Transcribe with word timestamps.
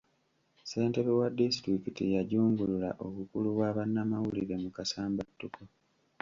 Ssentebe 0.59 1.11
wa 1.19 1.27
disitulikiti 1.37 2.03
yajungulula 2.15 2.89
obukulu 3.05 3.47
bwa 3.55 3.69
bannamawulire 3.77 4.55
mu 4.63 4.69
kasambattuko. 4.75 5.61